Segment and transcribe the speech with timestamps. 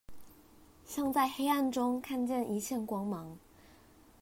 [0.83, 3.37] 像在黑暗中看見一線光芒